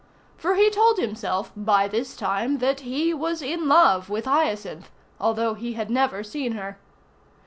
[0.35, 4.89] For he told himself by this time that he was in love with Hyacinth,
[5.19, 6.79] although he had never seen her.